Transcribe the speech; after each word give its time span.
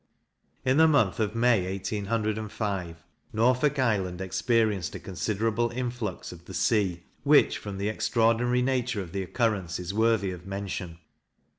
In 0.65 0.77
the 0.77 0.87
month 0.87 1.19
of 1.19 1.35
May, 1.35 1.71
1805, 1.73 3.03
Norfolk 3.33 3.77
Island 3.77 4.19
experienced 4.19 4.95
a 4.95 4.99
considerable 4.99 5.69
influx 5.69 6.31
of 6.31 6.45
the 6.45 6.55
sea, 6.55 7.03
which, 7.21 7.59
from 7.59 7.77
the 7.77 7.87
extraordinary 7.87 8.63
nature 8.63 9.03
of 9.03 9.11
the 9.11 9.21
occurrence, 9.21 9.77
is 9.79 9.93
worthy 9.93 10.31
of 10.31 10.43
mention. 10.47 10.97